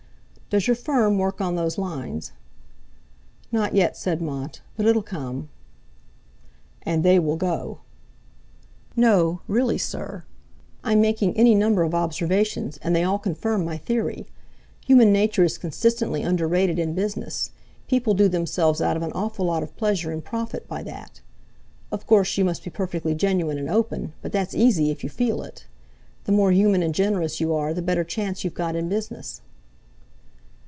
"Does 0.53 0.67
your 0.67 0.75
firm 0.75 1.17
work 1.17 1.39
on 1.39 1.55
those 1.55 1.77
lines?" 1.77 2.33
"Not 3.53 3.73
yet," 3.73 3.95
said 3.95 4.21
Mont, 4.21 4.61
"but 4.75 4.85
it'll 4.85 5.01
come." 5.01 5.47
"And 6.81 7.05
they 7.05 7.19
will 7.19 7.37
go." 7.37 7.79
"No, 8.93 9.39
really, 9.47 9.77
sir. 9.77 10.25
I'm 10.83 10.99
making 10.99 11.37
any 11.37 11.55
number 11.55 11.83
of 11.83 11.95
observations, 11.95 12.75
and 12.81 12.93
they 12.93 13.01
all 13.01 13.17
confirm 13.17 13.63
my 13.63 13.77
theory. 13.77 14.27
Human 14.85 15.13
nature 15.13 15.45
is 15.45 15.57
consistently 15.57 16.21
underrated 16.21 16.77
in 16.79 16.95
business, 16.95 17.51
people 17.87 18.13
do 18.13 18.27
themselves 18.27 18.81
out 18.81 18.97
of 18.97 19.03
an 19.03 19.13
awful 19.13 19.45
lot 19.45 19.63
of 19.63 19.77
pleasure 19.77 20.11
and 20.11 20.21
profit 20.21 20.67
by 20.67 20.83
that. 20.83 21.21
Of 21.93 22.05
course, 22.05 22.37
you 22.37 22.43
must 22.43 22.65
be 22.65 22.69
perfectly 22.69 23.15
genuine 23.15 23.57
and 23.57 23.69
open, 23.69 24.11
but 24.21 24.33
that's 24.33 24.53
easy 24.53 24.91
if 24.91 25.01
you 25.01 25.09
feel 25.09 25.43
it. 25.43 25.65
The 26.25 26.33
more 26.33 26.51
human 26.51 26.83
and 26.83 26.93
generous 26.93 27.39
you 27.39 27.53
are 27.53 27.73
the 27.73 27.81
better 27.81 28.03
chance 28.03 28.43
you've 28.43 28.53
got 28.53 28.75
in 28.75 28.89
business." 28.89 29.39